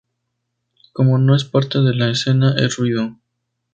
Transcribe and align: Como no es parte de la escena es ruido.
Como 0.93 1.19
no 1.19 1.35
es 1.35 1.45
parte 1.45 1.77
de 1.79 1.93
la 1.93 2.09
escena 2.09 2.55
es 2.57 2.77
ruido. 2.77 3.19